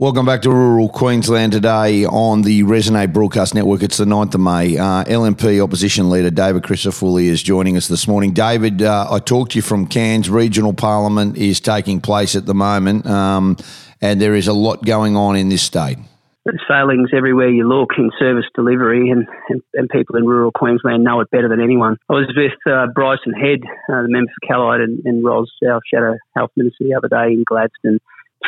Welcome 0.00 0.26
back 0.26 0.42
to 0.42 0.50
rural 0.50 0.88
Queensland 0.88 1.52
today 1.52 2.04
on 2.04 2.42
the 2.42 2.64
Resonate 2.64 3.12
Broadcast 3.12 3.54
Network. 3.54 3.80
It's 3.80 3.96
the 3.96 4.04
9th 4.04 4.34
of 4.34 4.40
May. 4.40 4.76
Uh, 4.76 5.04
LNP 5.04 5.62
opposition 5.62 6.10
leader 6.10 6.30
David 6.30 6.64
Crisafulli 6.64 7.26
is 7.26 7.44
joining 7.44 7.76
us 7.76 7.86
this 7.86 8.08
morning. 8.08 8.32
David, 8.32 8.82
uh, 8.82 9.06
I 9.08 9.20
talked 9.20 9.52
to 9.52 9.58
you 9.58 9.62
from 9.62 9.86
Cairns. 9.86 10.28
Regional 10.28 10.72
Parliament 10.72 11.36
is 11.36 11.60
taking 11.60 12.00
place 12.00 12.34
at 12.34 12.44
the 12.44 12.54
moment, 12.54 13.06
um, 13.06 13.56
and 14.00 14.20
there 14.20 14.34
is 14.34 14.48
a 14.48 14.52
lot 14.52 14.84
going 14.84 15.16
on 15.16 15.36
in 15.36 15.48
this 15.48 15.62
state. 15.62 15.98
There's 16.44 16.60
failings 16.66 17.10
everywhere 17.16 17.50
you 17.50 17.68
look 17.68 17.90
in 17.96 18.10
service 18.18 18.46
delivery, 18.52 19.10
and, 19.10 19.28
and, 19.48 19.62
and, 19.74 19.88
people 19.88 20.16
in 20.16 20.26
rural 20.26 20.50
Queensland 20.50 21.04
know 21.04 21.20
it 21.20 21.30
better 21.30 21.48
than 21.48 21.60
anyone. 21.60 21.98
I 22.10 22.14
was 22.14 22.34
with 22.36 22.52
uh, 22.66 22.88
Bryson 22.92 23.32
Head, 23.32 23.60
uh, 23.62 24.02
the 24.02 24.08
member 24.08 24.32
for 24.40 24.52
Callide, 24.52 24.82
and, 24.82 25.00
and 25.04 25.24
Ros, 25.24 25.52
our 25.64 25.80
Shadow 25.88 26.18
Health 26.34 26.50
Minister, 26.56 26.82
the 26.82 26.94
other 26.94 27.08
day 27.08 27.32
in 27.32 27.44
Gladstone 27.46 28.00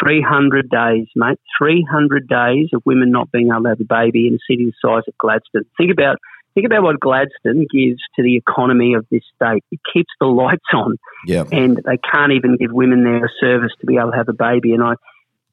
300 0.02 0.68
days, 0.68 1.06
mate. 1.14 1.38
300 1.58 2.28
days 2.28 2.68
of 2.74 2.82
women 2.84 3.10
not 3.10 3.30
being 3.30 3.48
able 3.48 3.64
to 3.64 3.68
have 3.70 3.80
a 3.80 3.84
baby 3.84 4.28
in 4.28 4.34
a 4.34 4.38
city 4.50 4.66
the 4.66 4.72
size 4.80 5.02
of 5.06 5.16
Gladstone. 5.18 5.64
Think 5.76 5.90
about 5.90 6.18
think 6.54 6.66
about 6.66 6.82
what 6.82 7.00
Gladstone 7.00 7.66
gives 7.70 8.00
to 8.16 8.22
the 8.22 8.36
economy 8.36 8.94
of 8.94 9.06
this 9.10 9.22
state. 9.34 9.62
It 9.70 9.80
keeps 9.92 10.10
the 10.20 10.26
lights 10.26 10.64
on, 10.72 10.96
yep. 11.26 11.48
and 11.52 11.76
they 11.76 11.98
can't 11.98 12.32
even 12.32 12.56
give 12.56 12.72
women 12.72 13.04
there 13.04 13.24
a 13.24 13.28
service 13.40 13.72
to 13.80 13.86
be 13.86 13.96
able 13.96 14.12
to 14.12 14.16
have 14.16 14.28
a 14.28 14.32
baby. 14.32 14.72
And 14.72 14.82
I, 14.82 14.94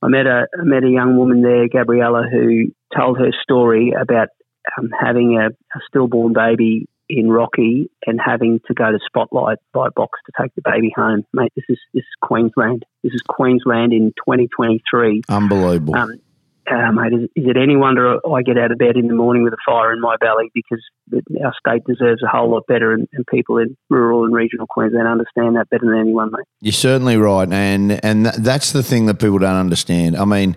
I 0.02 0.08
met 0.08 0.26
a 0.26 0.48
I 0.60 0.64
met 0.64 0.84
a 0.84 0.90
young 0.90 1.18
woman 1.18 1.42
there, 1.42 1.68
Gabriella, 1.68 2.24
who 2.32 2.74
told 2.96 3.18
her 3.20 3.32
story 3.44 3.94
about 4.00 4.30
um, 4.78 4.90
having 4.98 5.38
a, 5.38 5.48
a 5.48 5.80
stillborn 5.88 6.34
baby 6.34 6.88
in 7.10 7.30
Rocky 7.30 7.90
and 8.06 8.20
having 8.24 8.60
to 8.68 8.74
go 8.74 8.92
to 8.92 9.00
Spotlight 9.06 9.58
by 9.74 9.90
box 9.96 10.20
to 10.26 10.32
take 10.42 10.54
the 10.56 10.62
baby 10.64 10.92
home, 10.96 11.24
mate. 11.34 11.52
This 11.56 11.66
is 11.70 11.80
this 11.94 12.02
is 12.02 12.16
Queensland. 12.22 12.86
This 13.04 13.14
is 13.14 13.22
Queensland 13.28 13.94
in 13.94 14.14
2023. 14.26 15.24
Unbelievable. 15.30 15.96
Um, 15.96 16.20
uh, 16.72 16.92
mate, 16.94 17.12
is, 17.12 17.24
is, 17.36 17.50
it 17.50 17.58
any 17.58 17.76
wonder 17.76 18.20
I 18.26 18.42
get 18.42 18.58
out 18.58 18.72
of 18.72 18.78
bed 18.78 18.96
in 18.96 19.08
the 19.08 19.14
morning 19.14 19.44
with 19.44 19.52
a 19.52 19.58
fire 19.66 19.92
in 19.92 20.00
my 20.00 20.16
belly 20.16 20.50
because 20.54 20.82
our 21.44 21.54
state 21.60 21.84
deserves 21.86 22.24
a 22.24 22.28
whole 22.28 22.50
lot 22.50 22.66
better, 22.68 22.94
and, 22.94 23.08
and 23.12 23.28
people 23.28 23.58
in 23.58 23.76
rural 23.90 24.24
and 24.24 24.34
regional 24.34 24.66
Queensland 24.68 25.08
understand 25.08 25.58
that 25.58 25.70
better 25.70 25.86
than 25.86 26.00
anyone, 26.00 26.32
mate. 26.32 26.46
You're 26.62 26.72
certainly 26.72 27.18
right, 27.18 27.52
and 27.52 28.04
and 28.04 28.28
that's 28.28 28.72
the 28.72 28.84
thing 28.84 29.08
that 29.08 29.16
people 29.16 29.40
don't 29.40 29.58
understand. 29.58 30.16
I 30.16 30.26
mean 30.26 30.56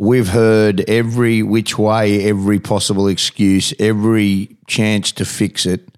We've 0.00 0.28
heard 0.28 0.88
every 0.88 1.42
which 1.42 1.76
way, 1.76 2.24
every 2.28 2.60
possible 2.60 3.08
excuse, 3.08 3.74
every 3.80 4.56
chance 4.68 5.10
to 5.12 5.24
fix 5.24 5.66
it, 5.66 5.88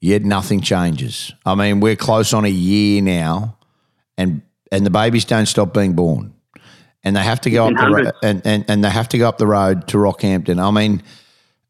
yet 0.00 0.22
nothing 0.22 0.62
changes. 0.62 1.32
I 1.44 1.54
mean, 1.54 1.80
we're 1.80 1.96
close 1.96 2.32
on 2.32 2.46
a 2.46 2.50
year 2.50 3.02
now, 3.02 3.58
and 4.16 4.40
and 4.72 4.86
the 4.86 4.90
babies 4.90 5.26
don't 5.26 5.44
stop 5.44 5.74
being 5.74 5.92
born, 5.92 6.32
and 7.04 7.14
they 7.14 7.22
have 7.22 7.42
to 7.42 7.50
go 7.50 7.66
up 7.66 7.74
the 7.76 7.90
ro- 7.90 8.10
and, 8.22 8.40
and 8.46 8.64
and 8.68 8.82
they 8.82 8.88
have 8.88 9.10
to 9.10 9.18
go 9.18 9.28
up 9.28 9.36
the 9.36 9.46
road 9.46 9.86
to 9.88 9.98
Rockhampton. 9.98 10.58
I 10.58 10.70
mean, 10.70 11.02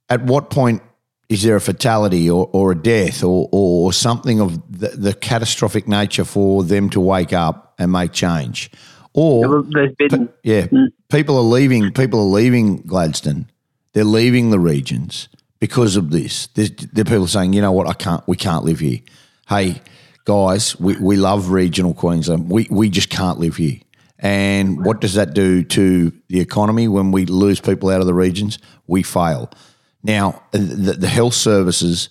at 0.09 0.23
what 0.23 0.51
point 0.51 0.83
is 1.29 1.43
there 1.43 1.57
a 1.57 1.61
fatality 1.61 2.31
or, 2.31 2.49
or 2.53 2.71
a 2.71 2.77
death 2.77 3.25
or, 3.25 3.49
or 3.51 3.93
something 3.93 4.41
of 4.41 4.61
the, 4.71 4.91
the 4.91 5.13
catastrophic 5.13 5.89
nature 5.89 6.25
for 6.25 6.63
them 6.63 6.89
to 6.91 7.01
wake 7.01 7.33
up 7.33 7.75
and 7.77 7.91
make 7.91 8.13
change? 8.13 8.71
Or 9.17 9.63
there's 9.63 9.95
been 9.99 10.29
yeah, 10.43 10.67
mm. 10.67 10.89
people 11.09 11.39
are 11.39 11.43
leaving. 11.43 11.91
People 11.93 12.21
are 12.21 12.41
leaving 12.41 12.83
Gladstone. 12.83 13.51
They're 13.95 14.05
leaving 14.05 14.51
the 14.51 14.59
regions 14.61 15.29
because 15.59 15.97
of 15.97 16.11
this. 16.11 16.49
There's, 16.49 16.71
there 16.71 17.01
are 17.01 17.07
people 17.07 17.27
saying, 17.27 17.55
you 17.55 17.63
know 17.63 17.73
what, 17.73 17.89
I 17.89 17.95
can't. 17.95 18.23
We 18.29 18.37
can't 18.37 18.63
live 18.65 18.79
here. 18.79 19.01
Hey, 19.49 19.81
guys, 20.27 20.79
we, 20.79 20.97
we 20.99 21.17
love 21.17 21.49
regional 21.49 21.95
Queensland. 21.95 22.51
We 22.51 22.69
we 22.71 22.91
just 22.91 23.09
can't 23.09 23.39
live 23.39 23.57
here. 23.57 23.79
And 24.19 24.85
what 24.85 25.01
does 25.01 25.15
that 25.15 25.33
do 25.35 25.63
to 25.63 26.13
the 26.29 26.41
economy 26.41 26.87
when 26.87 27.11
we 27.11 27.25
lose 27.25 27.59
people 27.59 27.89
out 27.89 28.01
of 28.01 28.07
the 28.07 28.15
regions? 28.15 28.59
We 28.87 29.03
fail. 29.03 29.51
Now, 30.03 30.43
the, 30.53 30.95
the 30.99 31.09
health 31.09 31.35
services, 31.35 32.11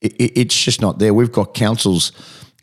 it, 0.00 0.14
it's 0.18 0.60
just 0.60 0.80
not 0.80 0.98
there. 1.00 1.12
We've 1.12 1.30
got 1.30 1.54
councils 1.54 2.12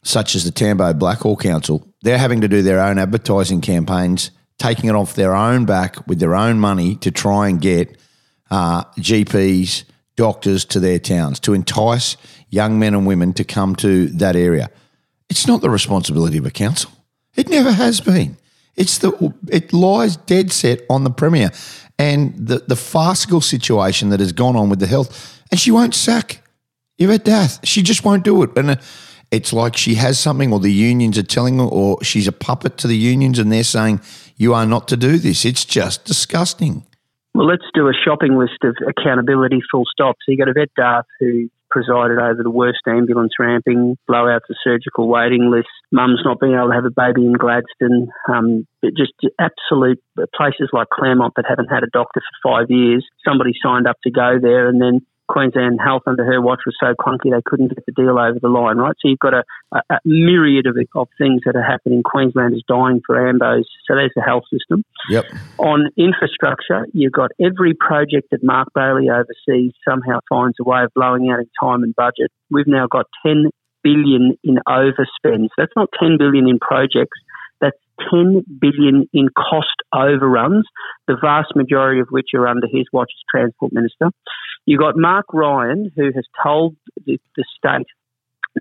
such 0.04 0.36
as 0.36 0.44
the 0.44 0.52
Tambo 0.52 0.94
Blackall 0.94 1.40
Council 1.40 1.88
they're 2.04 2.18
having 2.18 2.42
to 2.42 2.48
do 2.48 2.62
their 2.62 2.82
own 2.82 3.00
advertising 3.00 3.62
campaigns, 3.62 4.30
taking 4.60 4.90
it 4.90 4.94
off 4.94 5.16
their 5.16 5.34
own 5.34 5.66
back 5.66 6.06
with 6.06 6.20
their 6.20 6.36
own 6.36 6.60
money 6.60 6.96
to 6.98 7.10
try 7.12 7.48
and 7.48 7.60
get 7.60 7.98
uh, 8.52 8.84
GPs, 9.00 9.86
doctors 10.16 10.64
to 10.66 10.80
their 10.80 11.00
towns 11.00 11.40
to 11.40 11.54
entice 11.54 12.18
young 12.50 12.78
men 12.78 12.94
and 12.94 13.08
women 13.08 13.34
to 13.34 13.44
come 13.44 13.76
to 13.78 14.08
that 14.10 14.36
area. 14.36 14.70
It's 15.30 15.48
not 15.48 15.62
the 15.62 15.70
responsibility 15.70 16.38
of 16.38 16.46
a 16.46 16.52
council. 16.52 16.92
It 17.36 17.50
never 17.50 17.72
has 17.72 18.00
been. 18.00 18.38
It's 18.76 19.00
the 19.00 19.34
it 19.50 19.74
lies 19.74 20.18
dead 20.18 20.52
set 20.52 20.82
on 20.90 21.04
the 21.04 21.10
premier 21.10 21.52
and 21.98 22.36
the 22.36 22.64
the 22.68 22.76
farcical 22.76 23.42
situation 23.42 24.10
that 24.10 24.20
has 24.20 24.34
gone 24.34 24.56
on 24.56 24.70
with 24.70 24.80
the 24.80 24.88
health, 24.88 25.42
and 25.52 25.60
she 25.60 25.72
won't 25.72 25.96
sack 25.96 26.42
You 26.98 27.08
Yvette 27.08 27.26
D'Ath. 27.26 27.60
She 27.64 27.82
just 27.82 28.04
won't 28.04 28.24
do 28.24 28.44
it. 28.44 28.56
And 28.58 28.72
uh, 28.72 28.76
it's 29.34 29.52
like 29.52 29.76
she 29.76 29.96
has 29.96 30.20
something, 30.20 30.54
or 30.54 30.60
the 30.60 30.72
unions 30.72 31.18
are 31.18 31.24
telling 31.24 31.58
her, 31.58 31.66
or 31.66 32.02
she's 32.04 32.28
a 32.28 32.32
puppet 32.32 32.78
to 32.78 32.88
the 32.88 32.98
unions, 32.98 33.40
and 33.40 33.52
they're 33.52 33.64
saying 33.64 34.00
you 34.38 34.54
are 34.54 34.66
not 34.66 34.88
to 34.90 34.98
do 34.98 35.18
this. 35.18 35.44
It's 35.44 35.66
just 35.66 36.06
disgusting. 36.06 36.86
Well, 37.34 37.48
let's 37.48 37.66
do 37.74 37.88
a 37.88 37.94
shopping 37.94 38.38
list 38.38 38.64
of 38.64 38.76
accountability. 38.88 39.60
Full 39.72 39.86
stop. 39.92 40.18
So 40.24 40.32
you 40.32 40.38
got 40.38 40.50
Yvette 40.50 40.74
D'Ath 40.78 41.06
who 41.20 41.50
presided 41.72 42.20
over 42.20 42.44
the 42.44 42.52
worst 42.52 42.82
ambulance 42.88 43.34
ramping, 43.40 43.98
blowouts 44.08 44.48
of 44.48 44.56
surgical 44.64 45.08
waiting 45.08 45.50
lists, 45.50 45.74
mums 45.92 46.22
not 46.24 46.40
being 46.40 46.54
able 46.54 46.70
to 46.70 46.76
have 46.76 46.86
a 46.86 46.92
baby 46.92 47.26
in 47.26 47.34
Gladstone, 47.34 48.10
um, 48.30 48.68
just 48.96 49.14
absolute 49.40 50.00
places 50.36 50.70
like 50.72 50.90
Clermont 50.94 51.34
that 51.36 51.46
haven't 51.50 51.74
had 51.74 51.82
a 51.82 51.90
doctor 51.92 52.22
for 52.22 52.52
five 52.52 52.70
years. 52.70 53.04
Somebody 53.28 53.54
signed 53.64 53.88
up 53.88 53.98
to 54.04 54.12
go 54.12 54.38
there, 54.40 54.70
and 54.70 54.80
then 54.80 55.02
Queensland 55.28 55.80
Health 55.84 56.04
under 56.06 56.26
her 56.26 56.42
watch 56.42 56.62
was 56.66 56.76
so 56.80 56.94
clunky 56.94 57.32
they 57.32 57.42
couldn't 57.46 57.70
get 57.70 57.86
the 57.86 57.92
deal 57.92 58.20
over 58.20 58.40
the 58.42 58.50
line, 58.50 58.78
right? 58.78 58.96
So 59.02 59.08
you've 59.08 59.20
got 59.20 59.34
a, 59.34 59.44
a, 59.72 59.82
a 59.90 59.98
myriad 60.06 60.66
of, 60.68 60.78
of 60.96 61.08
things 61.18 61.42
that 61.46 61.56
are 61.56 61.64
happening. 61.64 62.04
Queensland 62.04 62.54
is 62.54 62.64
dying 62.68 63.02
for 63.06 63.16
AMBOs. 63.16 63.64
So 63.88 63.96
there's 63.96 64.12
the 64.16 64.22
health 64.22 64.44
system. 64.52 64.84
Yep. 65.10 65.26
On 65.58 65.90
infrastructure, 65.98 66.88
you've 66.94 67.14
got 67.14 67.32
every 67.40 67.74
project 67.74 68.30
that 68.32 68.44
Mark 68.44 68.70
Bailey 68.76 69.08
oversees 69.10 69.74
somehow 69.88 70.20
finds 70.30 70.58
a 70.60 70.64
way 70.64 70.84
of 70.84 70.92
blowing 70.94 71.30
out 71.32 71.40
in 71.40 71.50
time 71.62 71.84
and 71.84 71.96
budget. 71.96 72.32
We've 72.52 72.68
now 72.68 72.88
got 72.88 73.06
10 73.26 73.50
billion 73.84 74.38
in 74.44 74.58
overspends. 74.68 75.50
That's 75.58 75.74
not 75.76 75.90
10 76.00 76.18
billion 76.18 76.48
in 76.48 76.60
projects. 76.60 77.20
That's 77.62 77.78
10 78.12 78.44
billion 78.60 79.08
in 79.14 79.30
cost 79.30 79.76
overruns, 79.94 80.66
the 81.08 81.16
vast 81.22 81.56
majority 81.56 82.02
of 82.02 82.08
which 82.10 82.30
are 82.34 82.48
under 82.48 82.68
his 82.68 82.86
watch 82.92 83.12
as 83.16 83.24
Transport 83.30 83.72
Minister. 83.74 84.10
You 84.66 84.78
got 84.78 84.96
Mark 84.96 85.26
Ryan, 85.34 85.92
who 85.96 86.12
has 86.16 86.26
told 86.44 86.76
the, 87.06 87.20
the 87.36 87.46
state 87.58 87.88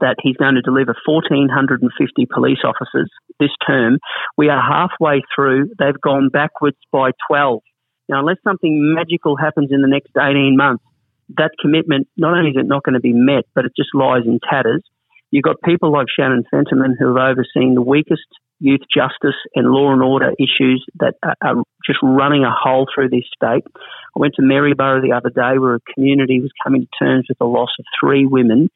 that 0.00 0.16
he's 0.22 0.36
going 0.36 0.54
to 0.54 0.62
deliver 0.62 0.96
1,450 1.04 2.26
police 2.32 2.58
officers 2.64 3.10
this 3.38 3.50
term. 3.66 3.98
We 4.36 4.48
are 4.48 4.60
halfway 4.60 5.22
through. 5.34 5.70
They've 5.78 6.00
gone 6.00 6.30
backwards 6.32 6.78
by 6.90 7.10
12. 7.28 7.60
Now, 8.08 8.20
unless 8.20 8.38
something 8.44 8.94
magical 8.94 9.36
happens 9.36 9.70
in 9.70 9.82
the 9.82 9.88
next 9.88 10.10
18 10.18 10.56
months, 10.56 10.84
that 11.36 11.52
commitment, 11.60 12.08
not 12.16 12.36
only 12.36 12.50
is 12.50 12.56
it 12.56 12.66
not 12.66 12.82
going 12.82 12.94
to 12.94 13.00
be 13.00 13.12
met, 13.12 13.44
but 13.54 13.64
it 13.64 13.72
just 13.76 13.90
lies 13.94 14.22
in 14.26 14.38
tatters. 14.48 14.82
You've 15.32 15.44
got 15.44 15.56
people 15.64 15.90
like 15.90 16.06
Shannon 16.14 16.44
Fentiman 16.52 16.94
who 16.98 17.08
have 17.08 17.16
overseen 17.16 17.74
the 17.74 17.82
weakest 17.82 18.28
youth 18.60 18.82
justice 18.94 19.34
and 19.56 19.72
law 19.72 19.92
and 19.92 20.02
order 20.02 20.30
issues 20.38 20.84
that 21.00 21.14
are 21.42 21.56
just 21.84 21.98
running 22.02 22.44
a 22.44 22.52
hole 22.52 22.86
through 22.94 23.08
this 23.08 23.24
state. 23.34 23.64
I 23.74 24.18
went 24.20 24.34
to 24.36 24.42
Maryborough 24.42 25.00
the 25.00 25.16
other 25.16 25.30
day 25.30 25.58
where 25.58 25.74
a 25.74 25.80
community 25.94 26.40
was 26.40 26.52
coming 26.62 26.82
to 26.82 27.04
terms 27.04 27.26
with 27.28 27.38
the 27.38 27.46
loss 27.46 27.70
of 27.78 27.84
three 28.00 28.24
women, 28.24 28.70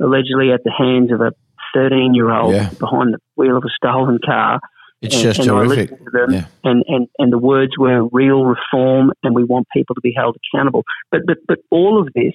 allegedly 0.00 0.52
at 0.52 0.62
the 0.64 0.70
hands 0.70 1.10
of 1.12 1.20
a 1.22 1.32
13 1.74 2.14
year 2.14 2.30
old 2.30 2.54
yeah. 2.54 2.70
behind 2.78 3.14
the 3.14 3.18
wheel 3.34 3.56
of 3.56 3.64
a 3.64 3.70
stolen 3.74 4.18
car. 4.24 4.60
It's 5.00 5.16
and, 5.16 5.22
just 5.24 5.40
and 5.40 5.48
horrific. 5.48 5.98
Yeah. 6.30 6.46
And, 6.62 6.84
and, 6.86 7.08
and 7.18 7.32
the 7.32 7.38
words 7.38 7.72
were 7.76 8.06
real 8.12 8.44
reform 8.44 9.12
and 9.24 9.34
we 9.34 9.42
want 9.42 9.66
people 9.74 9.96
to 9.96 10.00
be 10.00 10.12
held 10.16 10.36
accountable. 10.36 10.84
But, 11.10 11.22
but, 11.26 11.38
but 11.48 11.58
all 11.70 12.00
of 12.00 12.12
this 12.14 12.34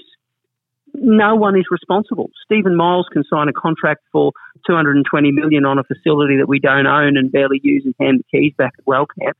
no 0.99 1.35
one 1.35 1.55
is 1.57 1.65
responsible. 1.69 2.29
Steven 2.43 2.75
Miles 2.75 3.07
can 3.11 3.23
sign 3.29 3.47
a 3.47 3.53
contract 3.53 4.03
for 4.11 4.31
220 4.65 5.31
million 5.31 5.65
on 5.65 5.79
a 5.79 5.83
facility 5.83 6.37
that 6.37 6.47
we 6.47 6.59
don't 6.59 6.87
own 6.87 7.17
and 7.17 7.31
barely 7.31 7.59
use 7.63 7.83
and 7.85 7.95
hand 7.99 8.19
the 8.19 8.37
keys 8.37 8.53
back 8.57 8.73
at 8.77 8.85
Wellcamp. 8.85 9.33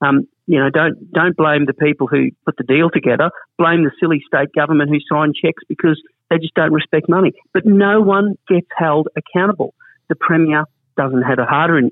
Um, 0.00 0.28
you 0.46 0.58
know, 0.58 0.68
don't 0.70 1.10
don't 1.12 1.36
blame 1.36 1.64
the 1.66 1.72
people 1.72 2.06
who 2.06 2.28
put 2.44 2.56
the 2.56 2.64
deal 2.64 2.90
together. 2.90 3.30
Blame 3.58 3.84
the 3.84 3.90
silly 3.98 4.22
state 4.26 4.52
government 4.54 4.90
who 4.90 4.98
signed 5.10 5.34
checks 5.34 5.62
because 5.68 6.00
they 6.28 6.36
just 6.36 6.54
don't 6.54 6.72
respect 6.72 7.08
money. 7.08 7.32
But 7.54 7.64
no 7.64 8.00
one 8.00 8.36
gets 8.48 8.68
held 8.76 9.08
accountable. 9.16 9.74
The 10.08 10.14
premier 10.14 10.64
doesn't 10.96 11.22
have 11.22 11.38
a 11.38 11.46
heart 11.46 11.70
in, 11.70 11.90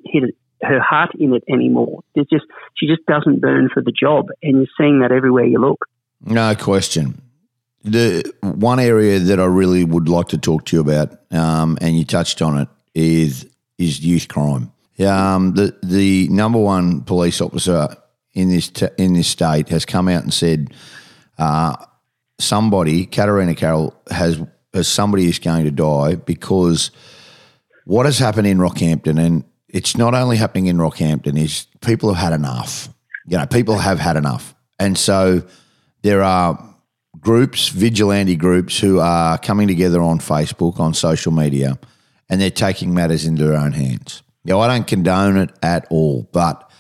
her 0.62 0.81
heart 0.81 1.10
in 1.19 1.34
it 1.34 1.44
anymore. 1.49 2.02
Just 2.17 2.44
she 2.76 2.87
just 2.87 3.05
doesn't 3.06 3.40
burn 3.40 3.70
for 3.72 3.82
the 3.82 3.93
job, 3.93 4.26
and 4.43 4.58
you're 4.58 4.67
seeing 4.78 5.00
that 5.00 5.12
everywhere 5.12 5.46
you 5.46 5.58
look. 5.58 5.87
No 6.25 6.55
question. 6.55 7.23
The 7.84 8.32
one 8.40 8.81
area 8.81 9.19
that 9.19 9.38
I 9.38 9.44
really 9.44 9.84
would 9.84 10.08
like 10.08 10.28
to 10.28 10.38
talk 10.38 10.64
to 10.66 10.76
you 10.76 10.81
about, 10.81 11.19
um, 11.31 11.76
and 11.81 11.98
you 11.98 12.04
touched 12.04 12.40
on 12.40 12.58
it, 12.58 12.69
is 12.94 13.46
is 13.78 14.00
youth 14.00 14.28
crime. 14.28 14.72
Um, 15.00 15.54
the 15.54 15.76
the 15.82 16.28
number 16.28 16.58
one 16.58 17.02
police 17.02 17.40
officer 17.40 17.96
in 18.32 18.48
this 18.48 18.69
t- 18.70 18.88
in 18.96 19.12
this 19.12 19.28
state 19.28 19.69
has 19.69 19.84
come 19.84 20.08
out 20.08 20.22
and 20.22 20.32
said 20.32 20.72
uh, 21.38 21.76
somebody, 22.38 23.06
Katarina 23.06 23.54
Carroll, 23.54 23.94
has, 24.10 24.40
has 24.72 24.88
somebody 24.88 25.28
is 25.28 25.38
going 25.38 25.64
to 25.64 25.70
die 25.70 26.14
because 26.14 26.90
what 27.84 28.06
has 28.06 28.19
happened 28.19 28.46
in 28.46 28.58
Rockhampton, 28.58 29.19
and 29.19 29.44
it's 29.69 29.96
not 29.96 30.14
only 30.14 30.36
happening 30.36 30.66
in 30.66 30.78
Rockhampton, 30.78 31.38
is 31.38 31.66
people 31.81 32.14
have 32.14 32.32
had 32.32 32.32
enough. 32.32 32.88
You 33.26 33.38
know, 33.38 33.46
people 33.46 33.78
have 33.78 33.98
had 33.98 34.16
enough, 34.16 34.54
and 34.78 34.96
so 34.98 35.42
there 36.02 36.22
are 36.22 36.73
groups, 37.24 37.68
vigilante 37.68 38.36
groups, 38.36 38.78
who 38.78 39.00
are 39.00 39.38
coming 39.38 39.66
together 39.66 40.00
on 40.00 40.20
Facebook, 40.20 40.78
on 40.78 40.94
social 40.94 41.32
media, 41.32 41.78
and 42.28 42.40
they're 42.40 42.50
taking 42.50 42.94
matters 42.94 43.24
into 43.24 43.44
their 43.44 43.56
own 43.56 43.72
hands. 43.72 44.22
Now, 44.44 44.60
I 44.60 44.68
don't 44.68 44.86
condone 44.86 45.38
it 45.38 45.50
at 45.62 45.86
all, 45.90 46.28
but 46.32 46.70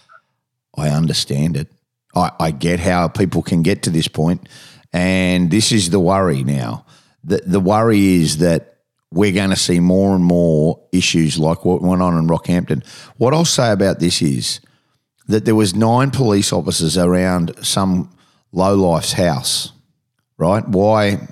I 0.76 0.90
understand 0.90 1.56
it. 1.56 1.68
I, 2.14 2.30
I 2.38 2.50
get 2.50 2.78
how 2.78 3.08
people 3.08 3.42
can 3.42 3.62
get 3.62 3.82
to 3.84 3.90
this 3.90 4.06
point, 4.06 4.48
and 4.92 5.50
this 5.50 5.72
is 5.72 5.90
the 5.90 5.98
worry 5.98 6.44
now. 6.44 6.84
The, 7.24 7.38
the 7.38 7.60
worry 7.60 8.20
is 8.20 8.38
that 8.38 8.76
we're 9.10 9.32
going 9.32 9.50
to 9.50 9.56
see 9.56 9.80
more 9.80 10.14
and 10.14 10.24
more 10.24 10.80
issues 10.92 11.38
like 11.38 11.64
what 11.64 11.80
went 11.80 12.02
on 12.02 12.18
in 12.18 12.26
Rockhampton. 12.26 12.86
What 13.16 13.32
I'll 13.32 13.44
say 13.44 13.72
about 13.72 13.98
this 13.98 14.20
is 14.20 14.60
that 15.26 15.46
there 15.46 15.54
was 15.54 15.74
nine 15.74 16.10
police 16.10 16.52
officers 16.52 16.98
around 16.98 17.54
some 17.64 18.10
low 18.52 18.74
life's 18.74 19.12
house, 19.12 19.72
right? 20.38 20.66
Why 20.66 21.28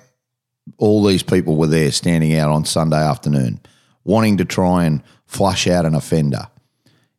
all 0.78 1.04
these 1.04 1.22
people 1.22 1.56
were 1.56 1.66
there 1.66 1.90
standing 1.92 2.36
out 2.36 2.50
on 2.50 2.64
Sunday 2.64 2.96
afternoon, 2.96 3.60
wanting 4.04 4.36
to 4.38 4.44
try 4.44 4.84
and 4.84 5.02
flush 5.26 5.66
out 5.66 5.86
an 5.86 5.94
offender. 5.94 6.48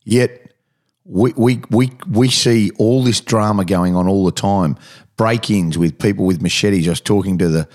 Yet 0.04 0.54
we, 1.06 1.34
we, 1.36 1.62
we, 1.70 1.92
we 2.10 2.30
see 2.30 2.72
all 2.78 3.04
this 3.04 3.22
drama 3.22 3.66
going 3.66 3.96
on 3.96 4.08
all 4.08 4.26
the 4.26 4.32
time. 4.32 4.78
Break 5.18 5.50
ins 5.50 5.78
with 5.78 6.00
people 6.00 6.26
with 6.26 6.42
machetes. 6.42 6.88
I 6.88 6.92
was 6.92 7.02
talking 7.02 7.38
to 7.38 7.48
the 7.48 7.68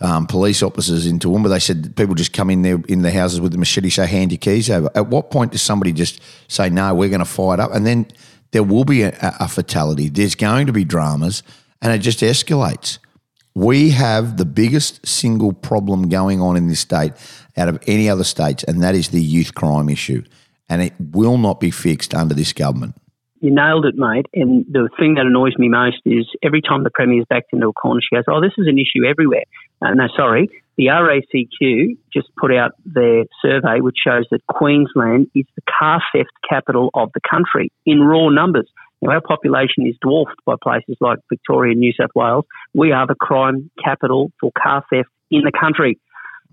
um, 0.00 0.26
police 0.26 0.62
officers 0.62 1.06
in 1.06 1.18
Toowoomba. 1.18 1.48
They 1.48 1.58
said 1.58 1.96
people 1.96 2.14
just 2.14 2.32
come 2.32 2.50
in 2.50 2.62
there 2.62 2.80
in 2.88 3.02
the 3.02 3.10
houses 3.10 3.40
with 3.40 3.52
the 3.52 3.58
machete, 3.58 3.90
say, 3.90 4.06
hand 4.06 4.32
your 4.32 4.38
keys 4.38 4.70
over. 4.70 4.90
At 4.94 5.08
what 5.08 5.30
point 5.30 5.52
does 5.52 5.62
somebody 5.62 5.92
just 5.92 6.20
say, 6.48 6.70
no, 6.70 6.94
we're 6.94 7.08
going 7.08 7.20
to 7.20 7.24
fight 7.24 7.60
up? 7.60 7.72
And 7.72 7.86
then 7.86 8.06
there 8.52 8.62
will 8.62 8.84
be 8.84 9.02
a, 9.02 9.16
a 9.40 9.48
fatality. 9.48 10.08
There's 10.08 10.34
going 10.34 10.66
to 10.66 10.72
be 10.72 10.84
dramas, 10.84 11.42
and 11.82 11.92
it 11.92 11.98
just 11.98 12.20
escalates. 12.20 12.98
We 13.54 13.90
have 13.90 14.36
the 14.36 14.44
biggest 14.44 15.06
single 15.06 15.52
problem 15.52 16.08
going 16.08 16.40
on 16.40 16.56
in 16.56 16.68
this 16.68 16.80
state 16.80 17.12
out 17.56 17.68
of 17.68 17.78
any 17.86 18.08
other 18.08 18.24
states, 18.24 18.64
and 18.64 18.82
that 18.82 18.94
is 18.94 19.08
the 19.08 19.22
youth 19.22 19.54
crime 19.54 19.88
issue 19.88 20.24
and 20.68 20.82
it 20.82 20.92
will 20.98 21.38
not 21.38 21.60
be 21.60 21.70
fixed 21.70 22.14
under 22.14 22.34
this 22.34 22.52
government. 22.52 22.96
You 23.40 23.54
nailed 23.54 23.84
it, 23.84 23.94
mate. 23.96 24.26
And 24.32 24.64
the 24.70 24.88
thing 24.98 25.14
that 25.14 25.26
annoys 25.26 25.52
me 25.58 25.68
most 25.68 26.00
is 26.06 26.26
every 26.42 26.62
time 26.62 26.82
the 26.82 26.90
Premier's 26.90 27.26
backed 27.28 27.52
into 27.52 27.68
a 27.68 27.72
corner, 27.72 28.00
she 28.00 28.16
goes, 28.16 28.24
Oh, 28.26 28.40
this 28.40 28.54
is 28.56 28.66
an 28.66 28.78
issue 28.78 29.06
everywhere. 29.06 29.44
Uh, 29.82 29.92
no, 29.92 30.08
sorry. 30.16 30.48
The 30.78 30.86
RACQ 30.86 31.98
just 32.12 32.28
put 32.36 32.52
out 32.54 32.72
their 32.84 33.24
survey, 33.42 33.80
which 33.80 33.96
shows 34.04 34.24
that 34.30 34.40
Queensland 34.48 35.30
is 35.34 35.44
the 35.56 35.62
car 35.78 36.02
theft 36.12 36.30
capital 36.48 36.90
of 36.94 37.10
the 37.12 37.20
country 37.28 37.70
in 37.84 38.00
raw 38.00 38.30
numbers. 38.30 38.68
Our 39.06 39.20
population 39.20 39.86
is 39.86 39.96
dwarfed 40.00 40.36
by 40.46 40.54
places 40.62 40.96
like 41.00 41.18
Victoria 41.28 41.72
and 41.72 41.80
New 41.80 41.92
South 41.92 42.10
Wales. 42.14 42.44
We 42.72 42.92
are 42.92 43.06
the 43.06 43.14
crime 43.14 43.70
capital 43.82 44.32
for 44.40 44.50
car 44.60 44.82
theft 44.90 45.08
in 45.30 45.42
the 45.42 45.52
country. 45.52 45.98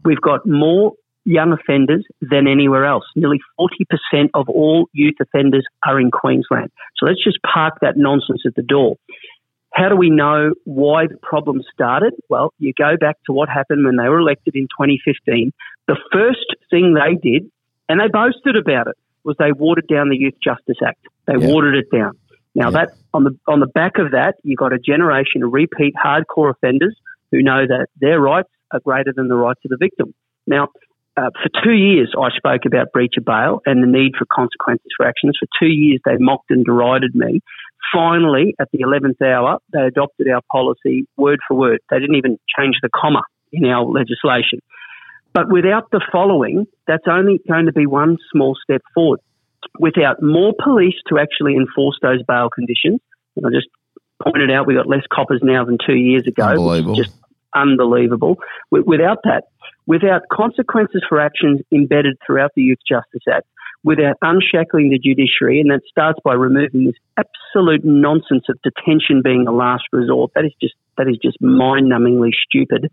We've 0.04 0.22
got 0.22 0.46
more 0.46 0.94
young 1.24 1.54
offenders 1.54 2.06
than 2.20 2.48
anywhere 2.48 2.86
else. 2.86 3.06
Nearly 3.16 3.40
40% 3.60 4.30
of 4.34 4.50
all 4.50 4.88
youth 4.92 5.16
offenders 5.22 5.66
are 5.86 6.00
in 6.00 6.12
Queensland. 6.12 6.72
So 6.98 7.06
let's 7.06 7.24
just 7.24 7.38
park 7.42 7.76
that 7.82 7.94
nonsense 7.96 8.42
at 8.46 8.56
the 8.56 8.64
door. 8.64 8.96
How 9.74 9.88
do 9.88 9.96
we 9.96 10.10
know 10.10 10.52
why 10.66 11.08
the 11.08 11.18
problem 11.22 11.62
started? 11.74 12.14
Well, 12.30 12.54
you 12.60 12.74
go 12.78 12.98
back 13.00 13.18
to 13.28 13.32
what 13.32 13.48
happened 13.48 13.86
when 13.86 13.96
they 13.96 14.10
were 14.10 14.20
elected 14.20 14.56
in 14.56 14.64
2015. 14.64 15.54
The 15.88 15.98
first 16.12 16.46
thing 16.70 16.94
they 16.94 17.16
did, 17.16 17.50
and 17.88 18.00
they 18.00 18.08
boasted 18.12 18.58
about 18.58 18.88
it, 18.88 18.96
was 19.24 19.36
they 19.38 19.52
watered 19.52 19.88
down 19.88 20.10
the 20.10 20.18
Youth 20.18 20.34
Justice 20.44 20.78
Act. 20.86 21.06
They 21.28 21.38
yeah. 21.38 21.54
watered 21.54 21.76
it 21.76 21.86
down. 21.96 22.18
Now 22.56 22.66
yeah. 22.66 22.72
that 22.72 22.90
on 23.14 23.24
the 23.24 23.38
on 23.48 23.60
the 23.60 23.68
back 23.68 23.94
of 23.98 24.12
that, 24.12 24.36
you've 24.44 24.58
got 24.58 24.74
a 24.74 24.80
generation 24.80 25.44
of 25.44 25.54
repeat 25.54 25.94
hardcore 25.96 26.52
offenders 26.52 26.96
who 27.32 27.42
know 27.42 27.66
that 27.68 27.88
their 28.00 28.20
rights 28.20 28.50
are 28.72 28.80
greater 28.80 29.14
than 29.16 29.28
the 29.28 29.36
rights 29.36 29.62
of 29.66 29.70
the 29.70 29.78
victim. 29.80 30.14
Now, 30.48 30.68
uh, 31.18 31.30
for 31.44 31.64
two 31.64 31.74
years, 31.74 32.14
I 32.18 32.30
spoke 32.36 32.62
about 32.66 32.92
breach 32.94 33.14
of 33.18 33.26
bail 33.26 33.62
and 33.66 33.84
the 33.84 33.88
need 33.88 34.14
for 34.18 34.26
consequences 34.26 34.88
for 34.96 35.06
actions. 35.06 35.38
For 35.40 35.48
two 35.60 35.72
years, 35.72 36.00
they 36.06 36.16
mocked 36.18 36.52
and 36.52 36.64
derided 36.64 37.14
me. 37.14 37.42
Finally, 37.94 38.56
at 38.60 38.70
the 38.72 38.80
11th 38.80 39.22
hour, 39.22 39.60
they 39.74 39.82
adopted 39.82 40.28
our 40.30 40.42
policy 40.52 41.06
word 41.18 41.40
for 41.48 41.58
word. 41.58 41.80
They 41.90 42.00
didn't 42.00 42.16
even 42.16 42.38
change 42.58 42.76
the 42.82 42.90
comma 42.96 43.24
in 43.52 43.66
our 43.66 43.84
legislation. 43.86 44.60
But 45.34 45.52
without 45.52 45.92
the 45.92 46.02
following, 46.12 46.66
that's 46.88 47.06
only 47.10 47.42
going 47.48 47.66
to 47.66 47.74
be 47.74 47.86
one 47.86 48.18
small 48.32 48.56
step 48.64 48.82
forward. 48.94 49.20
Without 49.80 50.22
more 50.22 50.54
police 50.62 50.96
to 51.10 51.20
actually 51.20 51.56
enforce 51.56 51.98
those 52.02 52.22
bail 52.28 52.50
conditions, 52.50 53.00
and 53.36 53.46
I 53.46 53.50
just 53.50 53.68
pointed 54.22 54.52
out 54.52 54.68
we've 54.68 54.78
got 54.78 54.88
less 54.88 55.06
coppers 55.12 55.42
now 55.44 55.66
than 55.66 55.78
two 55.86 55.96
years 55.96 56.28
ago. 56.28 56.44
Unbelievable. 56.44 56.96
Just 56.96 57.16
unbelievable. 57.56 58.38
Without 58.70 59.20
that, 59.24 59.44
without 59.86 60.24
consequences 60.32 61.04
for 61.08 61.20
actions 61.20 61.62
embedded 61.72 62.18
throughout 62.26 62.52
the 62.56 62.62
Youth 62.62 62.80
Justice 62.88 63.24
Act, 63.32 63.48
without 63.84 64.18
unshackling 64.22 64.90
the 64.90 65.00
judiciary, 65.00 65.60
and 65.60 65.72
that 65.72 65.82
starts 65.90 66.20
by 66.24 66.34
removing 66.34 66.86
this 66.86 66.96
absolute 67.18 67.84
nonsense 67.84 68.46
of 68.50 68.60
detention 68.62 69.22
being 69.24 69.48
a 69.48 69.52
last 69.52 69.84
resort. 69.92 70.32
That 70.36 70.46
is 70.46 70.54
just 70.62 70.76
that 70.98 71.08
is 71.08 71.18
just 71.22 71.42
mind-numbingly 71.42 72.32
stupid. 72.48 72.92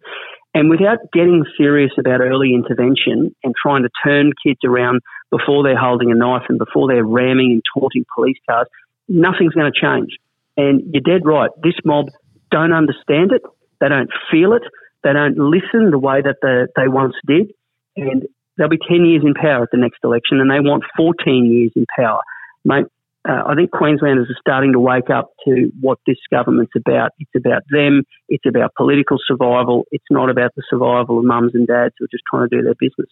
And 0.55 0.71
without 0.71 0.99
getting 1.13 1.45
serious 1.57 1.93
about 1.99 2.21
early 2.21 2.55
intervention 2.55 3.35
and 3.45 3.55
trying 3.61 3.83
to 3.83 3.91
turn 4.05 4.33
kids 4.43 4.61
around 4.65 5.01
before 5.31 5.63
they're 5.63 5.79
holding 5.79 6.11
a 6.11 6.15
knife 6.15 6.45
and 6.49 6.59
before 6.59 6.89
they're 6.89 7.05
ramming 7.05 7.53
and 7.53 7.63
taunting 7.75 8.05
police 8.15 8.39
cars, 8.49 8.67
nothing's 9.09 9.55
going 9.55 9.71
to 9.71 9.81
change. 9.81 10.17
And 10.57 10.83
you're 10.93 11.03
dead 11.03 11.27
right. 11.27 11.51
This 11.63 11.75
mob 11.85 12.07
don't 12.51 12.73
understand 12.73 13.33
it. 13.33 13.43
They 13.81 13.89
don't 13.89 14.11
feel 14.31 14.55
it. 14.55 14.63
They 15.05 15.13
don't 15.13 15.39
listen 15.39 15.91
the 15.91 15.99
way 15.99 16.23
that 16.23 16.37
the, 16.43 16.69
they 16.75 16.89
once 16.89 17.15
did. 17.27 17.53
And 17.97 18.27
they'll 18.57 18.69
be 18.69 18.79
10 18.79 19.05
years 19.05 19.23
in 19.25 19.35
power 19.35 19.63
at 19.63 19.71
the 19.71 19.79
next 19.79 19.99
election, 20.03 20.41
and 20.41 20.51
they 20.51 20.61
want 20.61 20.83
14 20.97 21.45
years 21.45 21.73
in 21.77 21.87
power. 21.97 22.21
Mate, 22.65 22.87
uh, 23.29 23.43
I 23.47 23.55
think 23.55 23.71
Queenslanders 23.71 24.31
are 24.31 24.41
starting 24.41 24.73
to 24.73 24.81
wake 24.81 25.11
up 25.11 25.33
to 25.45 25.71
what 25.81 25.99
this 26.07 26.17
government's 26.31 26.73
about. 26.75 27.13
It's 27.19 27.31
about 27.37 27.63
them. 27.71 28.05
It's 28.29 28.45
about 28.47 28.75
political 28.75 29.19
survival. 29.27 29.87
It's 29.93 30.05
not 30.11 30.31
about 30.31 30.55
the 30.57 30.63
survival 30.71 31.19
of 31.19 31.25
mums 31.25 31.55
and 31.55 31.67
dads 31.67 31.95
who 31.99 32.07
are 32.07 32.09
just 32.11 32.25
trying 32.31 32.49
to 32.49 32.57
do 32.57 32.63
their 32.63 32.75
business. 32.75 33.11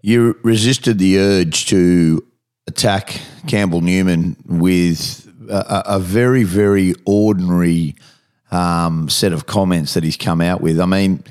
You 0.00 0.38
resisted 0.42 0.98
the 0.98 1.18
urge 1.18 1.66
to 1.66 2.24
attack 2.66 3.20
Campbell 3.48 3.82
Newman 3.82 4.36
with 4.46 5.30
a, 5.50 5.82
a 5.86 5.98
very, 5.98 6.44
very 6.44 6.94
ordinary 7.04 7.96
um, 8.50 9.10
set 9.10 9.32
of 9.32 9.46
comments 9.46 9.92
that 9.92 10.04
he's 10.04 10.16
come 10.16 10.40
out 10.40 10.62
with. 10.62 10.80
I 10.80 10.86
mean, 10.86 11.22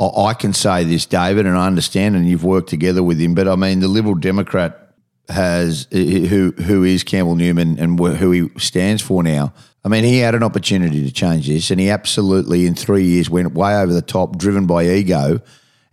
I 0.00 0.32
can 0.32 0.54
say 0.54 0.84
this, 0.84 1.04
David, 1.04 1.44
and 1.46 1.56
I 1.56 1.66
understand, 1.66 2.16
and 2.16 2.26
you've 2.26 2.44
worked 2.44 2.70
together 2.70 3.02
with 3.02 3.18
him. 3.18 3.34
But 3.34 3.46
I 3.46 3.56
mean, 3.56 3.80
the 3.80 3.88
Liberal 3.88 4.14
Democrat 4.14 4.83
has 5.28 5.86
who 5.90 6.52
who 6.52 6.84
is 6.84 7.02
Campbell 7.02 7.34
Newman 7.34 7.78
and 7.78 7.98
who 7.98 8.30
he 8.30 8.48
stands 8.58 9.02
for 9.02 9.22
now. 9.22 9.52
I 9.84 9.88
mean, 9.88 10.04
he 10.04 10.18
had 10.18 10.34
an 10.34 10.42
opportunity 10.42 11.04
to 11.04 11.12
change 11.12 11.46
this, 11.46 11.70
and 11.70 11.78
he 11.78 11.90
absolutely, 11.90 12.66
in 12.66 12.74
three 12.74 13.04
years, 13.04 13.28
went 13.28 13.52
way 13.52 13.76
over 13.76 13.92
the 13.92 14.00
top, 14.00 14.38
driven 14.38 14.66
by 14.66 14.86
ego, 14.88 15.40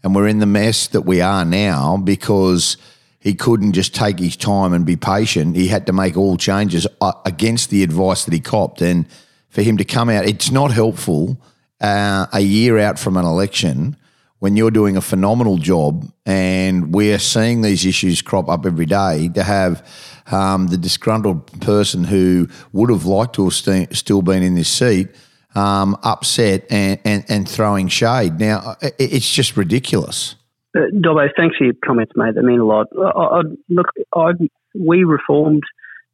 and 0.02 0.16
we're 0.16 0.30
in 0.30 0.40
the 0.40 0.46
mess 0.46 0.88
that 0.88 1.02
we 1.02 1.20
are 1.20 1.44
now 1.44 1.98
because 1.98 2.78
he 3.20 3.34
couldn't 3.34 3.74
just 3.74 3.94
take 3.94 4.18
his 4.18 4.38
time 4.38 4.74
and 4.74 4.86
be 4.86 4.96
patient. 4.96 5.56
He 5.58 5.68
had 5.68 5.86
to 5.88 5.94
make 5.94 6.16
all 6.16 6.38
changes 6.38 6.88
uh, 7.02 7.12
against 7.26 7.70
the 7.70 7.84
advice 7.84 8.24
that 8.26 8.34
he 8.34 8.40
copped, 8.40 8.82
and 8.82 9.06
for 9.50 9.62
him 9.62 9.78
to 9.78 9.86
come 9.86 10.10
out. 10.10 10.26
It's 10.26 10.52
not 10.52 10.72
helpful 10.72 11.38
uh, 11.82 12.28
a 12.32 12.40
year 12.40 12.80
out 12.80 12.98
from 12.98 13.18
an 13.18 13.26
election 13.26 13.98
when 14.42 14.58
you're 14.58 14.72
doing 14.72 14.98
a 14.98 15.02
phenomenal 15.02 15.58
job 15.58 16.12
and 16.26 16.96
we're 16.96 17.20
seeing 17.20 17.62
these 17.62 17.86
issues 17.86 18.24
crop 18.24 18.50
up 18.50 18.66
every 18.66 18.88
day 18.88 19.30
to 19.36 19.44
have 19.44 19.88
um, 20.32 20.66
the 20.68 20.78
disgruntled 20.80 21.46
person 21.62 22.04
who 22.04 22.48
would 22.74 22.90
have 22.90 23.06
liked 23.06 23.36
to 23.36 23.44
have 23.44 23.54
st- 23.54 23.96
still 23.96 24.24
been 24.24 24.42
in 24.42 24.56
this 24.56 24.68
seat 24.68 25.10
um, 25.54 25.96
upset 26.02 26.66
and, 26.72 27.00
and, 27.06 27.24
and 27.30 27.48
throwing 27.48 27.88
shade. 27.88 28.40
Now, 28.40 28.78
it's 28.82 29.32
just 29.32 29.56
ridiculous. 29.58 30.36
Uh, 30.76 30.90
Dobbo, 30.92 31.30
thanks 31.38 31.58
for 31.58 31.66
your 31.66 31.76
comments, 31.86 32.14
mate. 32.16 32.34
They 32.34 32.42
mean 32.42 32.62
a 32.62 32.66
lot. 32.66 32.88
I, 32.98 33.12
I, 33.12 33.42
look, 33.70 33.90
I, 34.16 34.32
we 34.74 35.04
reformed 35.04 35.62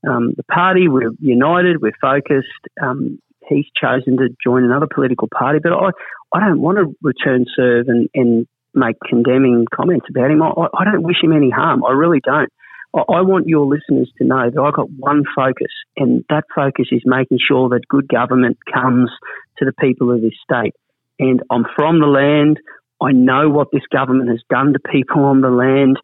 um, 0.05 0.33
the 0.35 0.43
party. 0.43 0.89
We're 0.89 1.11
united. 1.21 1.81
We're 1.81 1.93
focused. 2.01 2.47
Um, 2.81 3.19
he's 3.47 3.67
chosen 3.81 4.17
to 4.17 4.27
join 4.43 4.65
another 4.65 4.87
political 4.93 5.29
party. 5.33 5.59
But 5.63 5.71
I, 5.71 5.91
I 6.33 6.39
don't 6.39 6.61
want 6.61 6.77
to 6.77 6.95
return 7.01 7.45
serve 7.55 7.87
and, 7.87 8.09
and 8.13 8.47
make 8.73 8.97
condemning 9.07 9.65
comments 9.73 10.07
about 10.09 10.31
him. 10.31 10.41
I, 10.43 10.51
I 10.73 10.83
don't 10.83 11.03
wish 11.03 11.17
him 11.21 11.31
any 11.31 11.49
harm. 11.49 11.83
I 11.85 11.91
really 11.91 12.21
don't. 12.23 12.51
I 12.95 13.21
want 13.21 13.47
your 13.47 13.65
listeners 13.65 14.11
to 14.17 14.23
know 14.23 14.49
that 14.49 14.59
I've 14.59 14.73
got 14.73 14.89
one 14.89 15.23
focus, 15.35 15.71
and 15.97 16.23
that 16.29 16.45
focus 16.55 16.87
is 16.91 17.01
making 17.05 17.37
sure 17.45 17.69
that 17.69 17.87
good 17.87 18.07
government 18.07 18.57
comes 18.73 19.11
to 19.59 19.65
the 19.65 19.73
people 19.73 20.11
of 20.11 20.21
this 20.21 20.33
state. 20.43 20.73
And 21.19 21.41
I'm 21.51 21.65
from 21.75 21.99
the 21.99 22.07
land. 22.07 22.59
I 23.01 23.11
know 23.11 23.49
what 23.49 23.67
this 23.71 23.85
government 23.91 24.29
has 24.29 24.41
done 24.49 24.73
to 24.73 24.79
people 24.79 25.25
on 25.25 25.41
the 25.41 25.49
land. 25.49 25.97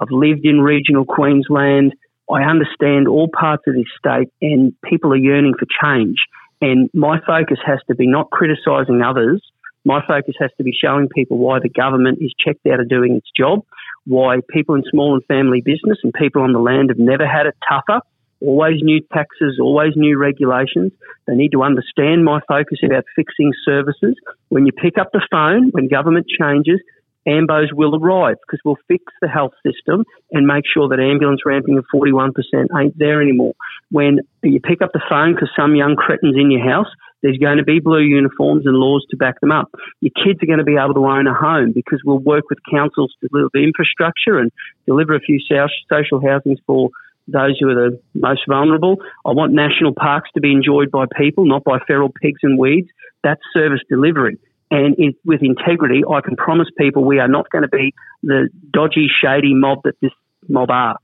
I've 0.00 0.10
lived 0.10 0.44
in 0.44 0.60
regional 0.60 1.04
Queensland. 1.04 1.94
I 2.28 2.42
understand 2.42 3.06
all 3.06 3.28
parts 3.28 3.64
of 3.66 3.74
this 3.74 3.86
state, 3.98 4.32
and 4.40 4.72
people 4.82 5.12
are 5.12 5.16
yearning 5.16 5.54
for 5.58 5.66
change. 5.82 6.16
And 6.60 6.90
my 6.94 7.18
focus 7.26 7.58
has 7.64 7.78
to 7.88 7.94
be 7.94 8.06
not 8.06 8.30
criticising 8.30 9.02
others. 9.02 9.42
My 9.84 10.00
focus 10.06 10.34
has 10.38 10.50
to 10.58 10.64
be 10.64 10.72
showing 10.72 11.08
people 11.08 11.38
why 11.38 11.58
the 11.58 11.68
government 11.68 12.18
is 12.20 12.34
checked 12.38 12.66
out 12.66 12.80
of 12.80 12.88
doing 12.88 13.16
its 13.16 13.28
job, 13.36 13.64
why 14.06 14.40
people 14.50 14.74
in 14.74 14.82
small 14.90 15.14
and 15.14 15.24
family 15.24 15.62
business 15.62 15.98
and 16.02 16.12
people 16.12 16.42
on 16.42 16.52
the 16.52 16.58
land 16.58 16.90
have 16.90 16.98
never 16.98 17.26
had 17.26 17.46
it 17.46 17.56
tougher, 17.66 18.00
always 18.40 18.80
new 18.82 19.00
taxes, 19.12 19.58
always 19.60 19.92
new 19.96 20.18
regulations. 20.18 20.92
They 21.26 21.34
need 21.34 21.52
to 21.52 21.62
understand 21.62 22.24
my 22.24 22.40
focus 22.46 22.78
about 22.84 23.04
fixing 23.16 23.52
services. 23.64 24.16
When 24.48 24.66
you 24.66 24.72
pick 24.72 24.98
up 24.98 25.12
the 25.12 25.26
phone, 25.30 25.70
when 25.70 25.88
government 25.88 26.26
changes, 26.28 26.80
AMBOs 27.26 27.72
will 27.72 27.96
arrive 27.96 28.36
because 28.46 28.60
we'll 28.64 28.78
fix 28.88 29.04
the 29.20 29.28
health 29.28 29.52
system 29.64 30.04
and 30.32 30.46
make 30.46 30.64
sure 30.72 30.88
that 30.88 31.00
ambulance 31.00 31.42
ramping 31.44 31.76
of 31.76 31.84
41% 31.94 32.32
ain't 32.78 32.98
there 32.98 33.20
anymore. 33.20 33.52
When 33.90 34.20
you 34.42 34.60
pick 34.60 34.80
up 34.80 34.92
the 34.92 35.02
phone 35.08 35.34
because 35.34 35.50
some 35.54 35.76
young 35.76 35.96
cretin's 35.96 36.36
in 36.36 36.50
your 36.50 36.64
house, 36.64 36.88
there's 37.22 37.38
going 37.38 37.58
to 37.58 37.64
be 37.64 37.80
blue 37.80 38.00
uniforms 38.00 38.66
and 38.66 38.76
laws 38.76 39.04
to 39.10 39.16
back 39.16 39.40
them 39.40 39.52
up. 39.52 39.70
Your 40.00 40.12
kids 40.12 40.42
are 40.42 40.46
going 40.46 40.58
to 40.58 40.64
be 40.64 40.76
able 40.76 40.94
to 40.94 41.06
own 41.06 41.26
a 41.26 41.34
home 41.34 41.72
because 41.74 42.00
we'll 42.04 42.18
work 42.18 42.44
with 42.48 42.58
councils 42.70 43.12
to 43.20 43.28
deliver 43.28 43.50
the 43.52 43.64
infrastructure 43.64 44.38
and 44.38 44.50
deliver 44.86 45.14
a 45.14 45.20
few 45.20 45.38
social 45.40 46.20
housings 46.20 46.58
for 46.66 46.90
those 47.28 47.58
who 47.60 47.68
are 47.68 47.90
the 47.90 48.00
most 48.14 48.42
vulnerable. 48.48 48.96
I 49.24 49.32
want 49.32 49.52
national 49.52 49.94
parks 49.94 50.30
to 50.34 50.40
be 50.40 50.52
enjoyed 50.52 50.90
by 50.90 51.04
people, 51.16 51.46
not 51.46 51.64
by 51.64 51.78
feral 51.86 52.10
pigs 52.10 52.40
and 52.42 52.58
weeds. 52.58 52.88
That's 53.22 53.40
service 53.52 53.80
delivery. 53.88 54.38
And 54.70 54.94
it, 54.98 55.16
with 55.24 55.42
integrity, 55.42 56.02
I 56.08 56.20
can 56.20 56.36
promise 56.36 56.68
people 56.78 57.04
we 57.04 57.18
are 57.18 57.28
not 57.28 57.50
going 57.50 57.62
to 57.62 57.68
be 57.68 57.92
the 58.22 58.48
dodgy, 58.72 59.08
shady 59.22 59.52
mob 59.52 59.82
that 59.84 59.94
this 60.00 60.12
mob 60.48 60.70
are. 60.70 60.98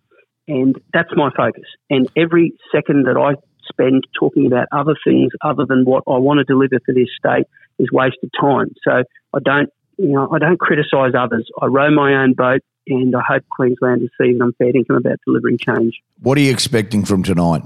And 0.49 0.77
that's 0.93 1.11
my 1.17 1.31
focus. 1.37 1.65
And 1.91 2.09
every 2.17 2.55
second 2.73 3.07
that 3.07 3.17
I 3.17 3.35
spend 3.77 4.07
talking 4.19 4.47
about 4.47 4.69
other 4.73 4.95
things 5.05 5.33
other 5.43 5.67
than 5.67 5.85
what 5.85 6.05
I 6.09 6.17
want 6.19 6.39
to 6.39 6.45
deliver 6.45 6.81
for 6.85 6.95
this 6.95 7.09
state 7.19 7.47
is 7.79 7.89
wasted 7.93 8.31
time. 8.41 8.75
So 8.83 9.05
I 9.35 9.39
don't, 9.45 9.69
you 9.99 10.13
know, 10.13 10.29
I 10.33 10.39
don't 10.39 10.59
criticise 10.59 11.13
others. 11.19 11.49
I 11.61 11.67
row 11.67 11.91
my 11.91 12.15
own 12.23 12.33
boat, 12.33 12.61
and 12.89 13.15
I 13.15 13.21
hope 13.27 13.45
Queenslanders 13.55 14.11
see 14.21 14.33
that 14.33 14.43
I'm 14.43 14.53
fair 14.55 14.75
income 14.75 14.97
about 14.97 15.19
delivering 15.27 15.59
change. 15.59 16.01
What 16.21 16.39
are 16.39 16.41
you 16.41 16.53
expecting 16.53 17.05
from 17.05 17.23
tonight? 17.23 17.63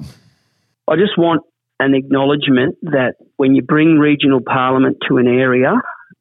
I 0.88 0.97
just 0.97 1.17
want 1.17 1.43
an 1.79 1.95
acknowledgement 1.95 2.76
that 2.83 3.14
when 3.37 3.55
you 3.55 3.62
bring 3.62 3.99
regional 3.99 4.40
parliament 4.40 4.99
to 5.09 5.19
an 5.19 5.26
area, 5.26 5.75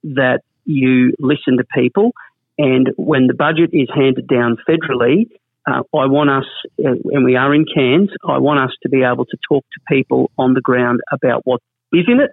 that 0.03 0.41
you 0.65 1.13
listen 1.19 1.57
to 1.57 1.65
people, 1.75 2.11
and 2.57 2.89
when 2.97 3.27
the 3.27 3.33
budget 3.33 3.71
is 3.73 3.89
handed 3.93 4.27
down 4.27 4.57
federally, 4.67 5.29
uh, 5.69 5.97
I 5.97 6.05
want 6.07 6.29
us, 6.29 6.45
uh, 6.83 6.91
and 7.11 7.23
we 7.23 7.35
are 7.35 7.53
in 7.53 7.65
Cairns, 7.65 8.09
I 8.27 8.39
want 8.39 8.59
us 8.59 8.71
to 8.83 8.89
be 8.89 9.03
able 9.03 9.25
to 9.25 9.37
talk 9.47 9.65
to 9.73 9.95
people 9.95 10.31
on 10.37 10.53
the 10.53 10.61
ground 10.61 11.01
about 11.11 11.41
what 11.45 11.61
is 11.93 12.05
in 12.07 12.19
it 12.19 12.31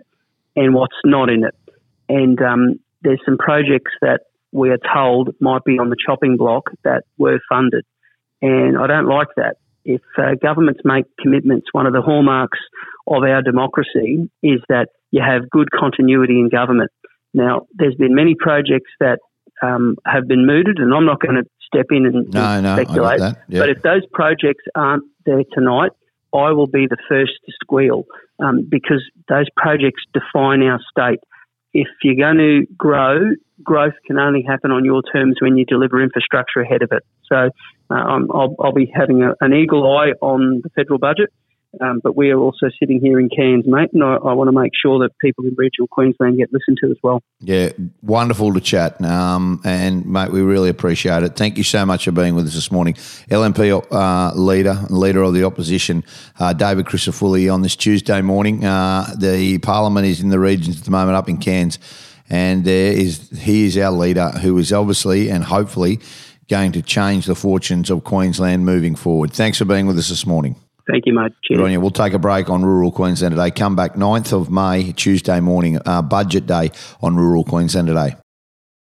and 0.54 0.74
what's 0.74 0.96
not 1.04 1.28
in 1.28 1.44
it. 1.44 1.54
And 2.08 2.40
um, 2.40 2.80
there's 3.02 3.20
some 3.24 3.38
projects 3.38 3.92
that 4.00 4.20
we 4.52 4.70
are 4.70 4.78
told 4.94 5.34
might 5.40 5.64
be 5.64 5.78
on 5.78 5.90
the 5.90 5.96
chopping 6.04 6.36
block 6.36 6.70
that 6.84 7.04
were 7.18 7.38
funded. 7.48 7.84
And 8.42 8.78
I 8.78 8.86
don't 8.86 9.08
like 9.08 9.28
that. 9.36 9.56
If 9.84 10.02
uh, 10.18 10.34
governments 10.42 10.80
make 10.84 11.04
commitments, 11.20 11.68
one 11.72 11.86
of 11.86 11.92
the 11.92 12.02
hallmarks 12.02 12.58
of 13.06 13.22
our 13.22 13.42
democracy 13.42 14.28
is 14.42 14.60
that 14.68 14.88
you 15.10 15.22
have 15.22 15.48
good 15.50 15.70
continuity 15.70 16.34
in 16.34 16.48
government. 16.48 16.90
Now, 17.32 17.66
there's 17.74 17.94
been 17.94 18.14
many 18.14 18.34
projects 18.34 18.90
that 18.98 19.18
um, 19.62 19.96
have 20.04 20.26
been 20.26 20.46
mooted, 20.46 20.78
and 20.78 20.92
I'm 20.92 21.06
not 21.06 21.20
going 21.20 21.36
to 21.36 21.48
step 21.66 21.86
in 21.90 22.06
and, 22.06 22.32
no, 22.32 22.40
and 22.40 22.62
no, 22.62 22.76
speculate. 22.76 23.20
But 23.48 23.68
if 23.68 23.82
those 23.82 24.06
projects 24.12 24.64
aren't 24.74 25.04
there 25.24 25.42
tonight, 25.52 25.92
I 26.34 26.52
will 26.52 26.66
be 26.66 26.86
the 26.86 26.96
first 27.08 27.32
to 27.46 27.52
squeal 27.62 28.04
um, 28.38 28.66
because 28.68 29.02
those 29.28 29.46
projects 29.56 30.02
define 30.12 30.62
our 30.62 30.80
state. 30.90 31.20
If 31.72 31.88
you're 32.02 32.16
going 32.16 32.38
to 32.38 32.66
grow, 32.76 33.32
growth 33.62 33.94
can 34.06 34.18
only 34.18 34.42
happen 34.42 34.70
on 34.70 34.84
your 34.84 35.02
terms 35.02 35.36
when 35.40 35.56
you 35.56 35.64
deliver 35.64 36.02
infrastructure 36.02 36.60
ahead 36.60 36.82
of 36.82 36.90
it. 36.92 37.04
So 37.30 37.50
uh, 37.90 37.94
I'll, 37.94 38.56
I'll, 38.58 38.72
be 38.72 38.90
having 38.94 39.22
a, 39.22 39.34
an 39.40 39.52
eagle 39.52 39.84
eye 39.96 40.12
on 40.20 40.60
the 40.62 40.70
federal 40.70 40.98
budget 40.98 41.32
um, 41.80 42.00
but 42.02 42.16
we 42.16 42.30
are 42.30 42.38
also 42.38 42.66
sitting 42.80 43.00
here 43.00 43.20
in 43.20 43.28
Cairns, 43.28 43.64
mate, 43.66 43.90
and 43.92 44.02
I, 44.02 44.14
I, 44.14 44.32
want 44.32 44.48
to 44.48 44.58
make 44.58 44.72
sure 44.80 44.98
that 45.00 45.10
people 45.18 45.44
in 45.44 45.54
regional 45.56 45.88
Queensland 45.88 46.38
get 46.38 46.52
listened 46.52 46.78
to 46.82 46.90
as 46.90 46.96
well. 47.02 47.22
Yeah, 47.40 47.70
wonderful 48.02 48.52
to 48.54 48.60
chat. 48.60 49.02
Um, 49.02 49.60
and, 49.64 50.06
mate, 50.06 50.30
we 50.30 50.40
really 50.40 50.68
appreciate 50.68 51.22
it. 51.22 51.36
Thank 51.36 51.58
you 51.58 51.64
so 51.64 51.84
much 51.84 52.04
for 52.04 52.12
being 52.12 52.34
with 52.34 52.46
us 52.46 52.54
this 52.54 52.70
morning. 52.70 52.94
LNP 52.94 53.86
uh, 53.90 54.34
leader, 54.34 54.78
leader 54.90 55.22
of 55.22 55.34
the 55.34 55.44
opposition, 55.44 56.04
uh, 56.38 56.52
David 56.52 56.86
Crisafulli, 56.86 57.52
on 57.52 57.62
this 57.62 57.76
Tuesday 57.76 58.22
morning. 58.22 58.64
Uh, 58.64 59.12
the 59.18 59.58
Parliament 59.58 60.06
is 60.06 60.20
in 60.20 60.30
the 60.30 60.38
regions 60.38 60.78
at 60.78 60.84
the 60.84 60.90
moment 60.90 61.16
up 61.16 61.28
in 61.28 61.38
Cairns, 61.38 61.78
and 62.28 62.64
there 62.64 62.92
is 62.92 63.30
he 63.30 63.66
is 63.66 63.78
our 63.78 63.92
leader 63.92 64.30
who 64.30 64.58
is 64.58 64.72
obviously 64.72 65.30
and 65.30 65.44
hopefully 65.44 66.00
going 66.48 66.72
to 66.72 66.82
change 66.82 67.26
the 67.26 67.34
fortunes 67.34 67.90
of 67.90 68.04
Queensland 68.04 68.64
moving 68.64 68.94
forward. 68.94 69.32
Thanks 69.32 69.58
for 69.58 69.64
being 69.64 69.86
with 69.86 69.98
us 69.98 70.08
this 70.08 70.26
morning. 70.26 70.56
Thank 70.90 71.06
you, 71.06 71.14
mate. 71.14 71.32
Cheers. 71.42 71.58
Good 71.58 71.64
on 71.64 71.72
you. 71.72 71.80
We'll 71.80 71.90
take 71.90 72.12
a 72.12 72.18
break 72.18 72.48
on 72.48 72.64
rural 72.64 72.92
Queensland 72.92 73.34
today. 73.34 73.50
Come 73.50 73.74
back 73.74 73.94
9th 73.94 74.32
of 74.32 74.50
May, 74.50 74.92
Tuesday 74.92 75.40
morning, 75.40 75.80
uh, 75.84 76.02
budget 76.02 76.46
day 76.46 76.70
on 77.02 77.16
rural 77.16 77.44
Queensland 77.44 77.88
today. 77.88 78.14